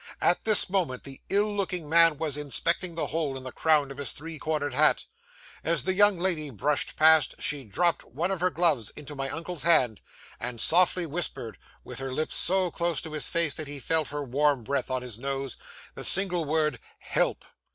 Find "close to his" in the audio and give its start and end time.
12.71-13.29